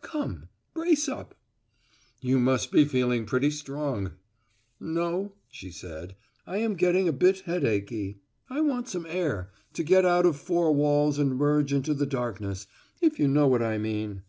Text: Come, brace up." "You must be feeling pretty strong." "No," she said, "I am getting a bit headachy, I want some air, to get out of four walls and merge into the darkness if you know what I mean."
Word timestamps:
Come, 0.00 0.48
brace 0.74 1.08
up." 1.08 1.34
"You 2.20 2.38
must 2.38 2.70
be 2.70 2.84
feeling 2.84 3.26
pretty 3.26 3.50
strong." 3.50 4.12
"No," 4.78 5.32
she 5.50 5.72
said, 5.72 6.14
"I 6.46 6.58
am 6.58 6.74
getting 6.76 7.08
a 7.08 7.12
bit 7.12 7.40
headachy, 7.40 8.20
I 8.48 8.60
want 8.60 8.88
some 8.88 9.06
air, 9.06 9.50
to 9.72 9.82
get 9.82 10.04
out 10.04 10.24
of 10.24 10.36
four 10.36 10.72
walls 10.72 11.18
and 11.18 11.34
merge 11.34 11.72
into 11.72 11.94
the 11.94 12.06
darkness 12.06 12.68
if 13.00 13.18
you 13.18 13.26
know 13.26 13.48
what 13.48 13.60
I 13.60 13.76
mean." 13.78 14.22